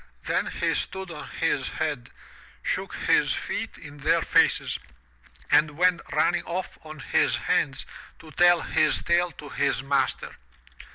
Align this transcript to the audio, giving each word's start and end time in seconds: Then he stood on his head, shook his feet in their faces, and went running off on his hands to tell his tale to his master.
Then 0.25 0.47
he 0.47 0.73
stood 0.73 1.11
on 1.11 1.27
his 1.29 1.69
head, 1.69 2.09
shook 2.63 2.95
his 2.95 3.33
feet 3.35 3.77
in 3.77 3.97
their 3.97 4.23
faces, 4.23 4.79
and 5.51 5.77
went 5.77 6.01
running 6.11 6.41
off 6.45 6.79
on 6.83 7.01
his 7.01 7.37
hands 7.37 7.85
to 8.17 8.31
tell 8.31 8.61
his 8.61 9.03
tale 9.03 9.31
to 9.33 9.49
his 9.49 9.83
master. 9.83 10.35